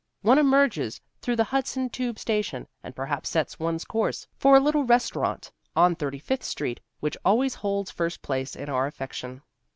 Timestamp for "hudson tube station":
1.43-2.65